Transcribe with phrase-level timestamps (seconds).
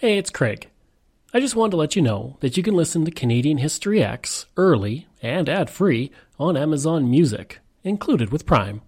[0.00, 0.70] Hey, it's Craig.
[1.34, 4.46] I just wanted to let you know that you can listen to Canadian History X
[4.56, 8.80] early and ad free on Amazon Music, included with Prime.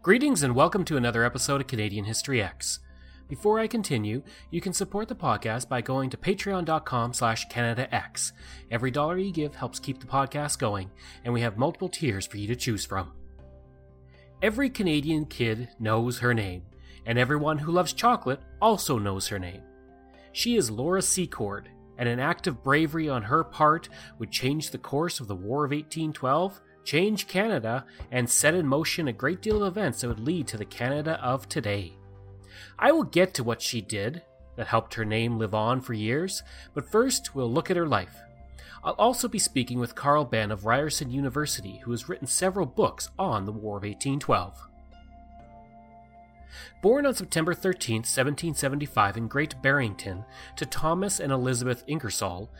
[0.00, 2.78] Greetings and welcome to another episode of Canadian History X.
[3.28, 8.32] Before I continue, you can support the podcast by going to patreon.com slash CanadaX.
[8.70, 10.90] Every dollar you give helps keep the podcast going,
[11.24, 13.12] and we have multiple tiers for you to choose from.
[14.40, 16.62] Every Canadian kid knows her name,
[17.04, 19.60] and everyone who loves chocolate also knows her name.
[20.32, 24.78] She is Laura Secord, and an act of bravery on her part would change the
[24.78, 29.62] course of the War of 1812, change Canada, and set in motion a great deal
[29.62, 31.97] of events that would lead to the Canada of today.
[32.78, 34.22] I will get to what she did
[34.56, 36.42] that helped her name live on for years,
[36.74, 38.16] but first we'll look at her life.
[38.84, 43.10] I'll also be speaking with Carl Benn of Ryerson University, who has written several books
[43.18, 44.68] on the War of 1812.
[46.80, 50.24] Born on September 13, 1775, in Great Barrington,
[50.56, 52.50] to Thomas and Elizabeth Ingersoll,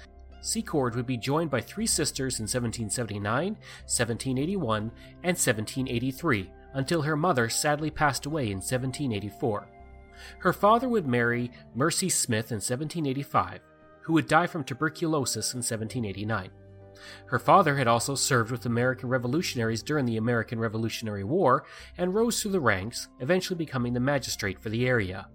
[0.41, 7.49] Secord would be joined by three sisters in 1779, 1781, and 1783, until her mother
[7.49, 9.69] sadly passed away in 1784.
[10.39, 13.61] Her father would marry Mercy Smith in 1785,
[14.03, 16.51] who would die from tuberculosis in 1789.
[17.27, 21.65] Her father had also served with American revolutionaries during the American Revolutionary War
[21.97, 25.29] and rose through the ranks, eventually becoming the magistrate for the area.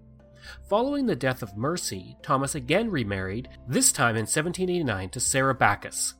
[0.67, 6.15] Following the death of Mercy, Thomas again remarried, this time in 1789 to Sarah Backus.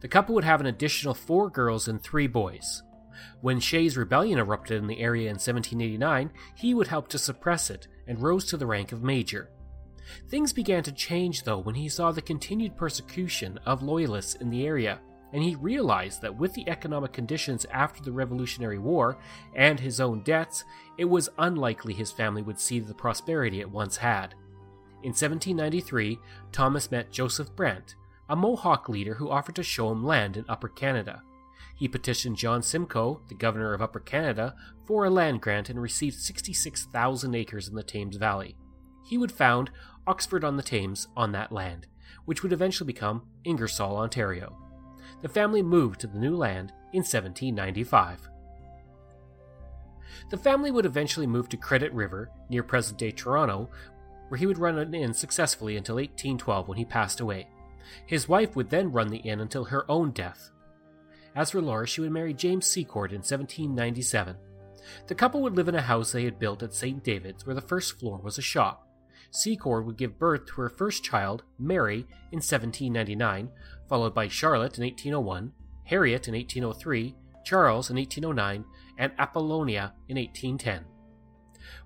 [0.00, 2.82] The couple would have an additional four girls and three boys.
[3.40, 7.88] When Shays' rebellion erupted in the area in 1789, he would help to suppress it
[8.06, 9.50] and rose to the rank of major.
[10.28, 14.66] Things began to change, though, when he saw the continued persecution of Loyalists in the
[14.66, 15.00] area,
[15.32, 19.18] and he realized that with the economic conditions after the Revolutionary War
[19.54, 20.64] and his own debts,
[20.96, 24.34] it was unlikely his family would see the prosperity it once had.
[25.02, 26.18] In 1793,
[26.50, 27.94] Thomas met Joseph Brant,
[28.28, 31.22] a Mohawk leader who offered to show him land in Upper Canada.
[31.78, 36.18] He petitioned John Simcoe, the governor of Upper Canada, for a land grant and received
[36.18, 38.56] 66,000 acres in the Thames Valley.
[39.06, 39.70] He would found
[40.04, 41.86] Oxford on the Thames on that land,
[42.24, 44.58] which would eventually become Ingersoll, Ontario.
[45.22, 48.28] The family moved to the new land in 1795.
[50.30, 53.70] The family would eventually move to Credit River, near present day Toronto,
[54.28, 57.46] where he would run an inn successfully until 1812 when he passed away.
[58.04, 60.50] His wife would then run the inn until her own death,
[61.38, 64.34] as for Laura, she would marry James Secord in 1797.
[65.06, 67.04] The couple would live in a house they had built at St.
[67.04, 68.88] David's, where the first floor was a shop.
[69.30, 73.50] Secord would give birth to her first child, Mary, in 1799,
[73.88, 75.52] followed by Charlotte in 1801,
[75.84, 78.64] Harriet in 1803, Charles in 1809,
[78.98, 80.86] and Apollonia in 1810.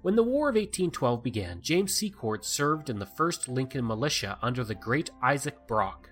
[0.00, 4.64] When the War of 1812 began, James Secord served in the 1st Lincoln Militia under
[4.64, 6.08] the great Isaac Brock.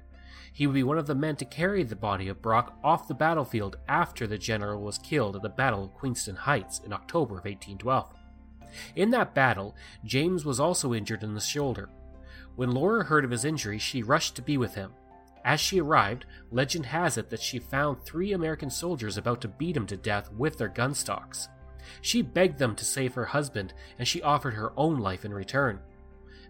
[0.53, 3.15] He would be one of the men to carry the body of Brock off the
[3.15, 7.45] battlefield after the general was killed at the Battle of Queenston Heights in October of
[7.45, 8.15] 1812.
[8.97, 9.75] In that battle,
[10.05, 11.89] James was also injured in the shoulder.
[12.57, 14.93] When Laura heard of his injury, she rushed to be with him.
[15.45, 19.77] As she arrived, legend has it that she found three American soldiers about to beat
[19.77, 21.49] him to death with their gun stocks.
[22.03, 25.81] She begged them to save her husband, and she offered her own life in return.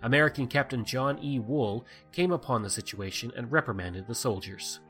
[0.02, 1.38] American Captain John E.
[1.38, 4.80] Wool came upon the situation and reprimanded the soldiers.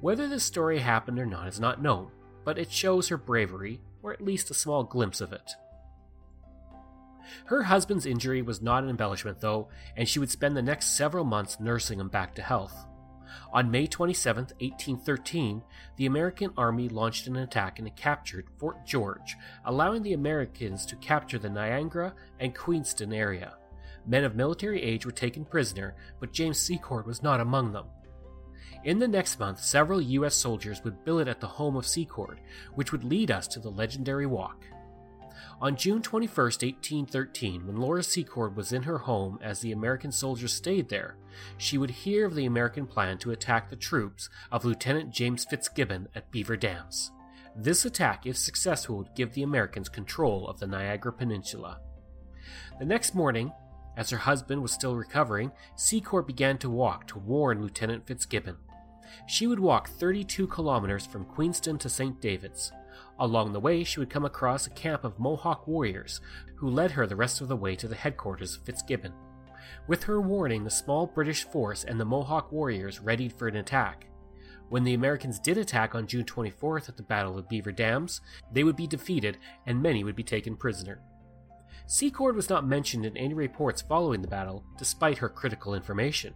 [0.00, 2.10] Whether this story happened or not is not known,
[2.44, 5.52] but it shows her bravery, or at least a small glimpse of it.
[7.46, 11.24] Her husband's injury was not an embellishment, though, and she would spend the next several
[11.24, 12.86] months nursing him back to health.
[13.52, 15.62] On May 27, 1813,
[15.96, 21.38] the American Army launched an attack and captured Fort George, allowing the Americans to capture
[21.38, 23.54] the Niagara and Queenston area.
[24.06, 27.86] Men of military age were taken prisoner, but James Secord was not among them.
[28.84, 30.34] In the next month, several U.S.
[30.34, 32.40] soldiers would billet at the home of Secord,
[32.74, 34.64] which would lead us to the legendary walk.
[35.60, 40.54] On June 21, 1813, when Laura Secord was in her home as the American soldiers
[40.54, 41.16] stayed there,
[41.58, 46.08] she would hear of the American plan to attack the troops of Lieutenant James Fitzgibbon
[46.14, 47.10] at Beaver Dams.
[47.54, 51.80] This attack, if successful, would give the Americans control of the Niagara Peninsula.
[52.78, 53.52] The next morning,
[53.96, 58.56] as her husband was still recovering, Secord began to walk to warn Lieutenant Fitzgibbon.
[59.26, 62.20] She would walk 32 kilometers from Queenston to St.
[62.20, 62.72] David's.
[63.18, 66.20] Along the way, she would come across a camp of Mohawk warriors
[66.56, 69.12] who led her the rest of the way to the headquarters of Fitzgibbon.
[69.86, 74.06] With her warning, the small British force and the Mohawk warriors readied for an attack.
[74.68, 78.20] When the Americans did attack on June 24th at the Battle of Beaver Dams,
[78.52, 81.00] they would be defeated and many would be taken prisoner.
[81.90, 86.32] Secord was not mentioned in any reports following the battle, despite her critical information.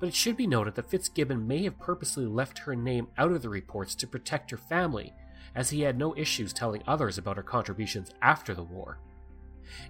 [0.00, 3.40] But it should be noted that Fitzgibbon may have purposely left her name out of
[3.40, 5.14] the reports to protect her family,
[5.54, 8.98] as he had no issues telling others about her contributions after the war.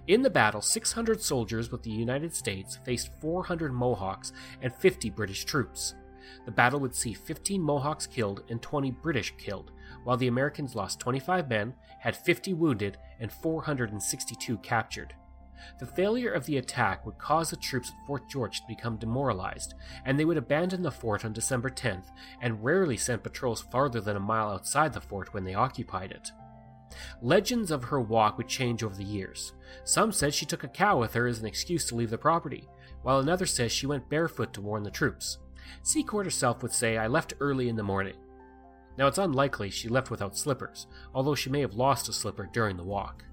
[0.05, 5.43] In the battle, 600 soldiers with the United States faced 400 Mohawks and 50 British
[5.43, 5.95] troops.
[6.45, 9.71] The battle would see 15 Mohawks killed and 20 British killed,
[10.03, 15.13] while the Americans lost 25 men, had 50 wounded, and 462 captured.
[15.79, 19.73] The failure of the attack would cause the troops at Fort George to become demoralized,
[20.05, 22.05] and they would abandon the fort on December 10th
[22.41, 26.31] and rarely sent patrols farther than a mile outside the fort when they occupied it.
[27.21, 29.53] Legends of her walk would change over the years.
[29.83, 32.67] Some said she took a cow with her as an excuse to leave the property,
[33.03, 35.37] while another says she went barefoot to warn the troops.
[35.83, 38.15] Secord herself would say, I left early in the morning.
[38.99, 40.85] Now it's unlikely she left without slippers,
[41.15, 43.23] although she may have lost a slipper during the walk.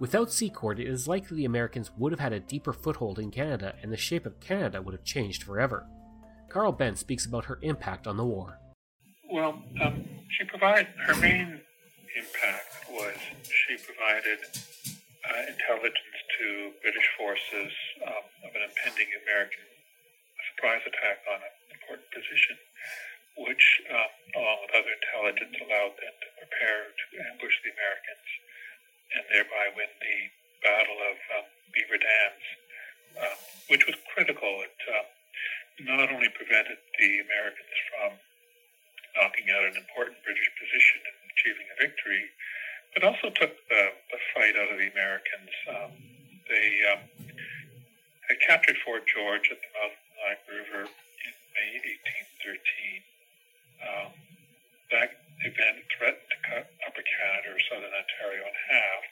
[0.00, 3.76] Without Secord, it is likely the Americans would have had a deeper foothold in Canada
[3.80, 5.86] and the shape of Canada would have changed forever.
[6.48, 8.58] Carl Benn speaks about her impact on the war.
[9.30, 10.04] Well, um,
[10.36, 11.60] she provided her main
[12.18, 13.14] impact was
[13.46, 14.40] she provided
[15.22, 17.72] uh, intelligence to British forces
[18.04, 19.62] um, of an impending American
[20.50, 22.58] surprise attack on an important position,
[23.36, 24.08] which, uh,
[24.38, 28.28] along with other intelligence, allowed them to prepare to ambush the Americans
[29.16, 30.18] and thereby win the
[30.62, 32.46] Battle of um, Beaver Dams,
[33.18, 33.36] uh,
[33.66, 34.62] which was critical.
[34.62, 35.04] It uh,
[35.82, 38.10] not only prevented the Americans from
[39.18, 42.24] knocking out an important British position and achieving a victory,
[42.94, 43.82] but also took the,
[44.12, 45.52] the fight out of the Americans.
[45.68, 45.92] Um,
[46.48, 47.02] they um,
[48.28, 51.70] had captured Fort George at the mouth of the Niagara River in May
[52.46, 53.02] 1813.
[53.82, 54.10] Um,
[54.92, 55.10] that
[55.42, 57.60] event threatened to cut Upper Canada or
[58.22, 59.04] Ontario in half,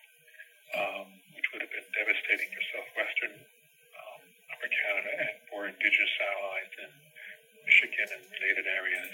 [0.78, 4.22] um, which would have been devastating for southwestern um,
[4.54, 6.90] Upper Canada and for Indigenous allies in
[7.66, 9.10] Michigan and related areas.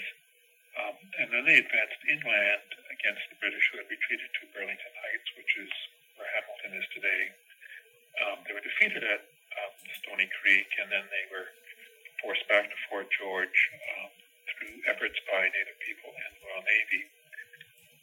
[0.77, 5.29] Um, and then they advanced inland against the British who had retreated to Burlington Heights,
[5.33, 5.71] which is
[6.21, 7.33] where Hamilton is today.
[8.21, 11.49] Um, they were defeated at um, Stony Creek, and then they were
[12.21, 13.59] forced back to Fort George
[13.97, 14.13] um,
[14.45, 17.16] through efforts by Native people and the Royal Navy.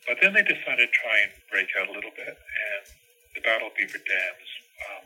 [0.04, 2.84] But then they decided to try and break out a little bit, and
[3.32, 4.48] the Battle of Beaver Dams
[4.84, 5.04] um,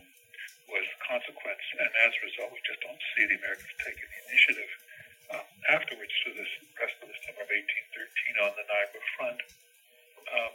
[0.66, 1.64] was a consequence.
[1.78, 4.72] And as a result, we just don't see the Americans taking the initiative
[5.32, 9.40] um, afterwards to this rest of the summer of 1813 on the Niagara front,
[10.34, 10.54] um,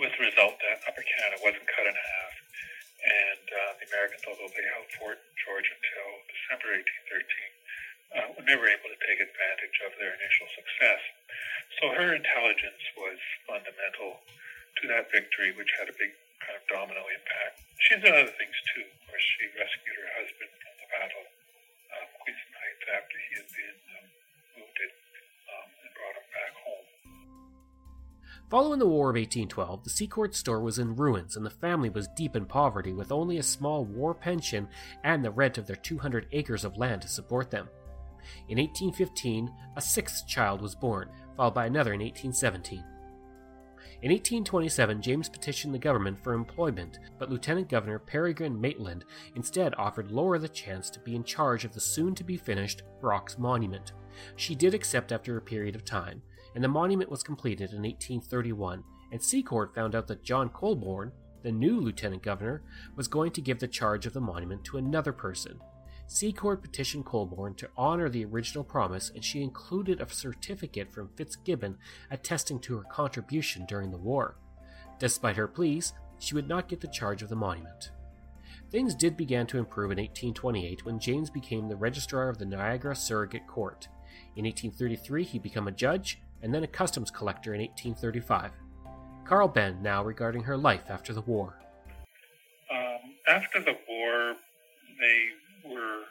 [0.00, 2.34] with the result that Upper Canada wasn't cut in half.
[3.04, 6.80] And uh, the Americans, although they held Fort George until December
[7.12, 7.43] 1813,
[8.14, 11.02] uh, were never able to take advantage of their initial success.
[11.82, 17.02] So her intelligence was fundamental to that victory, which had a big kind of domino
[17.10, 17.62] impact.
[17.82, 18.86] She's done other things too.
[18.86, 21.24] Of course, she rescued her husband from the battle
[21.98, 24.06] um, Queenston Heights after he had been um,
[24.58, 24.92] wounded
[25.50, 26.86] um, and brought him back home.
[28.50, 32.08] Following the War of 1812, the Secord store was in ruins and the family was
[32.14, 34.68] deep in poverty with only a small war pension
[35.02, 37.68] and the rent of their 200 acres of land to support them.
[38.48, 42.84] In 1815, a sixth child was born, followed by another in 1817.
[44.02, 50.10] In 1827, James petitioned the government for employment, but Lieutenant Governor Peregrine Maitland instead offered
[50.10, 53.92] Laura the chance to be in charge of the soon to be finished Brock's Monument.
[54.36, 56.22] She did accept after a period of time,
[56.54, 61.52] and the monument was completed in 1831, and Secord found out that John Colborne, the
[61.52, 62.62] new lieutenant governor,
[62.96, 65.58] was going to give the charge of the monument to another person,
[66.06, 71.76] Secord petitioned Colborne to honor the original promise, and she included a certificate from Fitzgibbon
[72.10, 74.36] attesting to her contribution during the war.
[74.98, 77.90] Despite her pleas, she would not get the charge of the monument.
[78.70, 82.94] Things did begin to improve in 1828 when James became the registrar of the Niagara
[82.94, 83.88] Surrogate Court.
[84.36, 88.52] In 1833, he became a judge and then a customs collector in 1835.
[89.24, 91.58] Carl Benn now regarding her life after the war.
[92.70, 94.34] Um, after the war,
[95.00, 95.28] they
[95.64, 96.04] were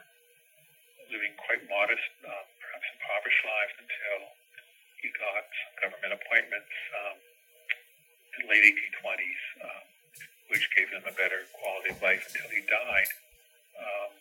[1.13, 4.19] living quite modest, um, perhaps impoverished lives until
[4.97, 7.17] he got some government appointments um,
[8.33, 9.83] in the late 1820s, um,
[10.49, 13.11] which gave him a better quality of life until he died,
[13.77, 14.11] um,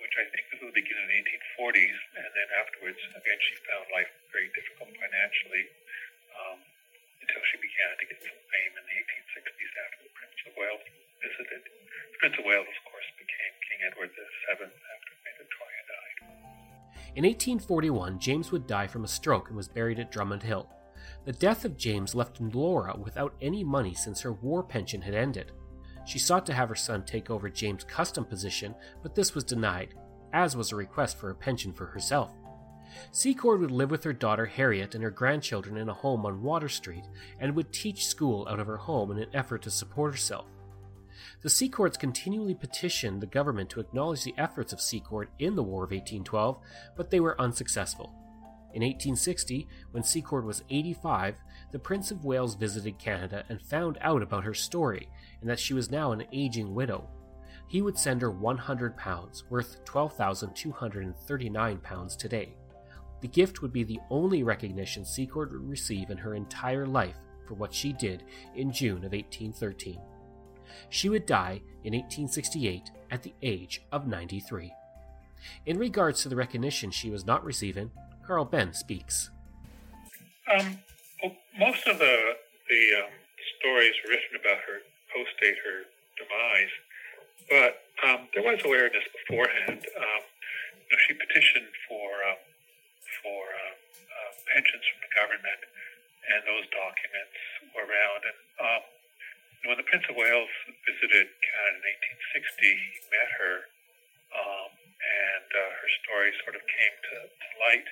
[0.00, 1.20] which I think was the beginning of the
[1.60, 1.98] 1840s.
[2.18, 5.66] And then afterwards, she found life very difficult financially
[6.38, 6.58] um,
[7.20, 10.84] until she began to get some fame in the 1860s after the Prince of Wales
[11.20, 11.62] visited.
[11.66, 12.93] The Prince of Wales, of course,
[13.84, 17.16] Edward VII after Victoria died.
[17.16, 20.68] In 1841, James would die from a stroke and was buried at Drummond Hill.
[21.26, 25.52] The death of James left Laura without any money since her war pension had ended.
[26.06, 29.94] She sought to have her son take over James' custom position, but this was denied,
[30.32, 32.30] as was a request for a pension for herself.
[33.10, 36.68] Secord would live with her daughter Harriet and her grandchildren in a home on Water
[36.68, 37.04] Street
[37.40, 40.46] and would teach school out of her home in an effort to support herself.
[41.42, 45.84] The Secords continually petitioned the government to acknowledge the efforts of Secord in the War
[45.84, 46.58] of 1812,
[46.96, 48.12] but they were unsuccessful.
[48.74, 51.36] In 1860, when Secord was 85,
[51.70, 55.08] the Prince of Wales visited Canada and found out about her story
[55.40, 57.08] and that she was now an aging widow.
[57.68, 62.56] He would send her 100 pounds, worth 12,239 pounds today.
[63.20, 67.16] The gift would be the only recognition Secord would receive in her entire life
[67.46, 68.24] for what she did
[68.56, 70.00] in June of 1813.
[70.88, 74.72] She would die in 1868 at the age of 93.
[75.66, 77.90] In regards to the recognition she was not receiving,
[78.26, 79.30] Carl Benn speaks.
[80.48, 80.78] Um,
[81.58, 82.36] most of the
[82.68, 83.12] the um,
[83.60, 84.80] stories written about her
[85.12, 85.84] post-date her
[86.16, 86.74] demise,
[87.48, 87.72] but
[88.08, 89.84] um, there was awareness beforehand.
[89.84, 90.22] Um,
[90.88, 92.40] you know, she petitioned for um,
[93.22, 95.60] for uh, uh, pensions from the government,
[96.32, 97.36] and those documents
[97.76, 98.20] were around.
[98.24, 98.82] And um,
[99.66, 100.52] when the Prince of Wales
[100.84, 101.96] visited Canada in
[102.36, 103.54] 1860, he met her,
[104.36, 107.88] um, and uh, her story sort of came to, to light.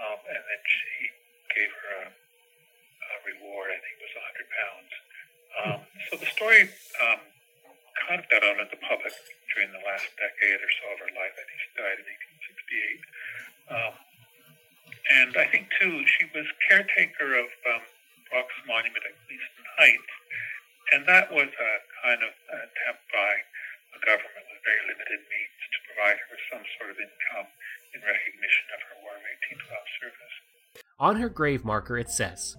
[0.00, 1.12] Um, and then she
[1.54, 3.74] gave her a, a reward.
[3.74, 4.92] I think it was 100 pounds.
[5.50, 6.70] Um, so the story
[7.02, 7.20] um,
[8.06, 9.12] kind of got out into the public
[9.54, 11.34] during the last decade or so of her life.
[11.34, 13.74] I think she died in 1868.
[13.74, 13.94] Um,
[15.10, 17.82] and I think, too, she was caretaker of um,
[18.30, 20.14] Brock's Monument at Queenston Heights.
[21.10, 21.72] That was a
[22.06, 26.62] kind of attempt by a government with very limited means to provide her with some
[26.78, 27.50] sort of income
[27.90, 29.24] in recognition of her War of
[29.58, 30.34] 1812 service.
[31.00, 32.56] On her grave marker it says,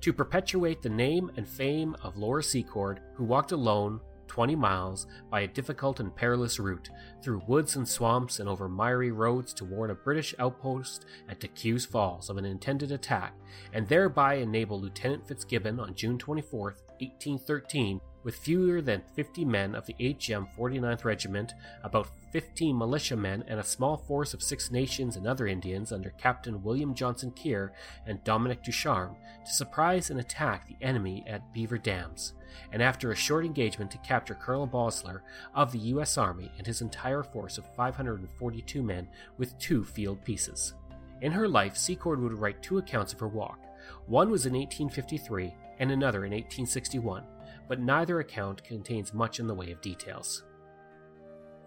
[0.00, 5.42] To perpetuate the name and fame of Laura Secord, who walked alone 20 miles by
[5.42, 6.90] a difficult and perilous route,
[7.22, 11.86] through woods and swamps and over miry roads to warn a British outpost at DeCew's
[11.86, 13.34] Falls of an intended attack,
[13.72, 16.74] and thereby enable Lieutenant Fitzgibbon on June 24,
[17.04, 23.60] 1813, with fewer than 50 men of the HM 49th Regiment, about 15 militiamen, and
[23.60, 27.72] a small force of Six Nations and other Indians under Captain William Johnson Kerr
[28.06, 32.32] and Dominique Ducharme, to surprise and attack the enemy at Beaver Dams,
[32.72, 35.20] and after a short engagement to capture Colonel Boerstler
[35.54, 36.16] of the U.S.
[36.16, 39.06] Army and his entire force of 542 men
[39.36, 40.74] with two field pieces.
[41.20, 43.60] In her life, Secord would write two accounts of her walk.
[44.06, 47.24] One was in 1853 and another in 1861
[47.68, 50.44] but neither account contains much in the way of details.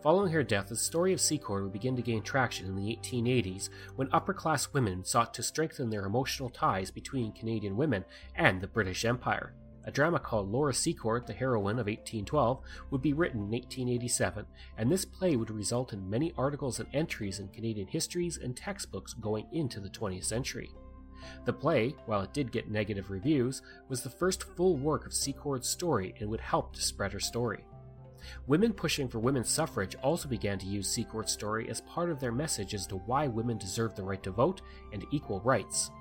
[0.03, 3.69] Following her death, the story of Secord would begin to gain traction in the 1880s
[3.95, 8.67] when upper class women sought to strengthen their emotional ties between Canadian women and the
[8.67, 9.53] British Empire.
[9.85, 12.59] A drama called Laura Secord, the heroine of 1812,
[12.91, 14.45] would be written in 1887,
[14.77, 19.13] and this play would result in many articles and entries in Canadian histories and textbooks
[19.13, 20.69] going into the 20th century.
[21.45, 25.69] The play, while it did get negative reviews, was the first full work of Secord's
[25.69, 27.65] story and would help to spread her story.
[28.47, 32.31] Women pushing for women's suffrage also began to use Secord's story as part of their
[32.31, 35.91] message as to why women deserve the right to vote and equal rights.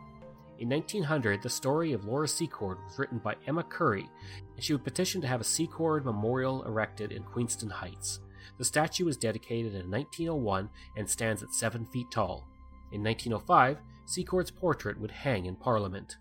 [0.59, 4.09] In 1900, the story of Laura Secord was written by Emma Currie,
[4.55, 8.21] and she would petition to have a Secord memorial erected in Queenston Heights.
[8.57, 12.49] The statue was dedicated in 1901 and stands at 7 feet tall.
[12.91, 16.17] In 1905, Secord's portrait would hang in Parliament.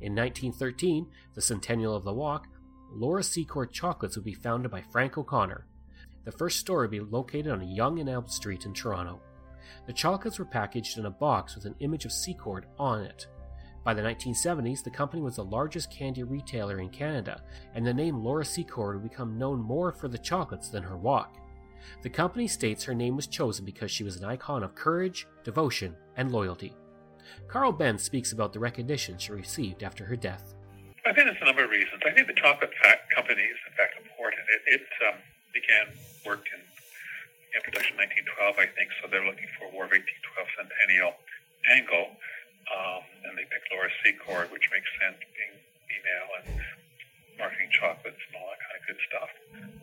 [0.00, 2.48] In 1913, the centennial of the walk,
[2.92, 5.66] Laura Secord chocolates would be founded by Frank O'Connor.
[6.24, 9.20] The first store would be located on Yonge and Elm Street in Toronto.
[9.86, 13.28] The chocolates were packaged in a box with an image of Secord on it.
[13.84, 17.42] By the 1970s, the company was the largest candy retailer in Canada,
[17.74, 21.36] and the name Laura Secord would become known more for the chocolates than her walk.
[22.02, 25.96] The company states her name was chosen because she was an icon of courage, devotion,
[26.16, 26.74] and loyalty.
[27.48, 30.54] Carl Benn speaks about the recognition she received after her death.
[31.04, 32.00] I think there's a number of reasons.
[32.06, 32.70] I think the chocolate
[33.10, 34.42] company is, in fact, important.
[34.46, 35.18] It, it um,
[35.50, 35.90] began
[36.22, 36.62] work in,
[37.54, 41.18] in production 1912, I think, so they're looking for a War of 1812 centennial
[41.66, 42.14] angle.
[42.70, 45.54] Um, and they picked Laura Secord, which makes sense, being
[45.90, 46.46] female and
[47.34, 49.30] marketing chocolates and all that kind of good stuff.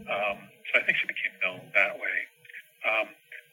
[0.08, 0.38] Um,
[0.72, 2.18] so I think she became known that way.
[2.88, 3.08] Um,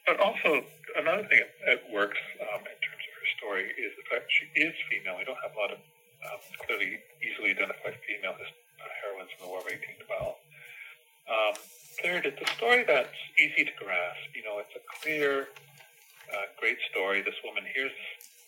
[0.07, 0.63] but also,
[0.95, 1.43] another thing
[1.91, 2.36] works um, in terms
[3.57, 5.17] story is the fact she is female.
[5.17, 5.81] We don't have a lot of
[6.29, 10.37] um, clearly easily identified female heroines in the War of 1812.
[11.25, 11.53] Um,
[12.05, 14.29] third, it's a story that's easy to grasp.
[14.37, 15.49] You know, it's a clear,
[16.29, 17.25] uh, great story.
[17.25, 17.93] This woman hears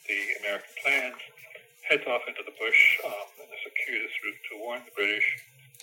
[0.06, 1.18] the American plans,
[1.90, 5.26] heads off into the bush um, in a circuitous route to warn the British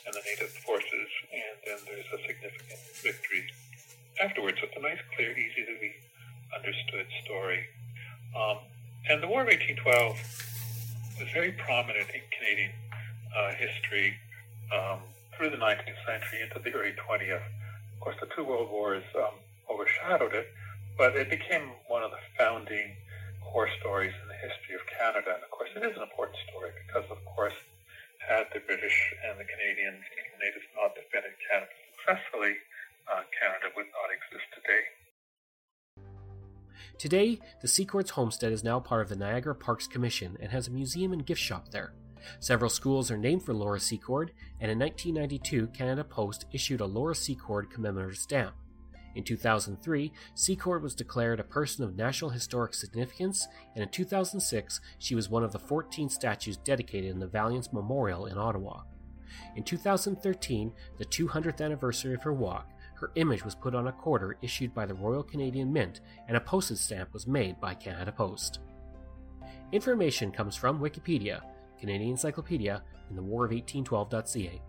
[0.06, 3.42] and the native forces, and then there's a significant victory
[4.22, 4.62] afterwards.
[4.62, 5.90] So it's a nice, clear, easy to be
[6.54, 7.66] understood story.
[8.38, 8.62] Um,
[9.08, 10.18] and the War of 1812
[11.22, 12.74] was very prominent in Canadian
[13.30, 14.18] uh, history
[14.74, 14.98] um,
[15.30, 17.46] through the 19th century into the early 20th.
[17.94, 19.38] Of course, the two world wars um,
[19.70, 20.50] overshadowed it,
[20.98, 22.98] but it became one of the founding
[23.46, 25.38] core stories in the history of Canada.
[25.38, 27.54] And of course, it is an important story because, of course,
[28.18, 30.02] had the British and the Canadians
[30.42, 32.58] natives not defended Canada successfully,
[33.06, 35.05] uh, Canada would not exist today.
[36.98, 40.70] Today, the Secords homestead is now part of the Niagara Parks Commission and has a
[40.70, 41.92] museum and gift shop there.
[42.40, 47.14] Several schools are named for Laura Secord, and in 1992, Canada Post issued a Laura
[47.14, 48.54] Secord commemorative stamp.
[49.14, 55.14] In 2003, Secord was declared a person of national historic significance, and in 2006, she
[55.14, 58.84] was one of the 14 statues dedicated in the Valiants Memorial in Ottawa.
[59.54, 64.36] In 2013, the 200th anniversary of her walk, her image was put on a quarter
[64.42, 68.60] issued by the Royal Canadian Mint, and a postage stamp was made by Canada Post.
[69.72, 71.40] Information comes from Wikipedia,
[71.78, 74.62] Canadian Encyclopedia, and the War of 1812.ca.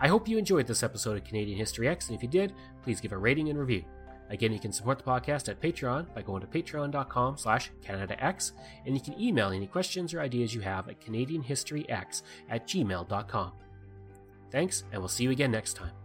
[0.00, 3.00] I hope you enjoyed this episode of Canadian History X, and if you did, please
[3.00, 3.84] give a rating and review.
[4.30, 8.52] Again, you can support the podcast at Patreon by going to patreon.com slash CanadaX,
[8.86, 13.52] and you can email any questions or ideas you have at CanadianHistoryX at gmail.com.
[14.50, 16.01] Thanks, and we'll see you again next time.